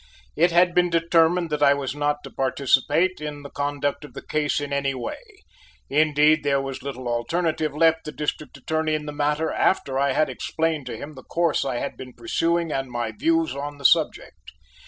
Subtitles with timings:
[0.35, 4.25] It had been determined that I was not to participate in the conduct of the
[4.25, 5.19] case in any way:
[5.91, 10.27] indeed, there was little alternative left the District Attorney in the matter after I had
[10.27, 14.53] explained to him the course I had been pursuing and my views on the subject.